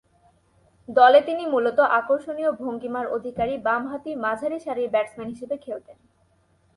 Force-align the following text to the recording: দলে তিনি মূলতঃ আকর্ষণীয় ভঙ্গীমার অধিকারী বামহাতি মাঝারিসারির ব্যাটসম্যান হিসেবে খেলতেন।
দলে 0.89 1.19
তিনি 1.21 1.43
মূলতঃ 1.47 1.79
আকর্ষণীয় 1.99 2.51
ভঙ্গীমার 2.53 3.05
অধিকারী 3.07 3.53
বামহাতি 3.57 4.11
মাঝারিসারির 4.15 4.91
ব্যাটসম্যান 4.91 5.29
হিসেবে 5.29 5.55
খেলতেন। 5.57 5.97